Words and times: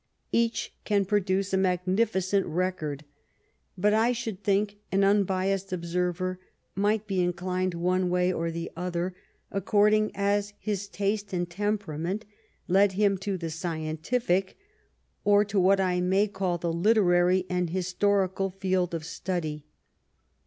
Each 0.31 0.73
can 0.83 1.05
produce 1.05 1.53
a 1.53 1.57
magnificent 1.57 2.47
record; 2.47 3.05
but 3.77 3.93
I 3.93 4.13
should 4.13 4.43
think 4.43 4.77
an 4.91 5.03
un 5.03 5.25
biassed 5.25 5.71
observer 5.71 6.39
might 6.73 7.05
be 7.05 7.21
inclined 7.21 7.75
one 7.75 8.09
way 8.09 8.33
or 8.33 8.49
the 8.49 8.71
other, 8.75 9.13
according 9.51 10.09
as 10.15 10.53
his 10.57 10.87
taste 10.87 11.33
and 11.33 11.47
tempera 11.47 11.99
ment 11.99 12.25
led 12.67 12.93
him 12.93 13.15
to 13.19 13.37
the 13.37 13.51
scientific, 13.51 14.57
or 15.23 15.45
to 15.45 15.59
what 15.59 15.79
I 15.79 16.01
may 16.01 16.27
call 16.27 16.57
the 16.57 16.73
literary 16.73 17.45
and 17.47 17.69
historical, 17.69 18.49
field 18.49 18.95
of 18.95 19.05
study. 19.05 19.65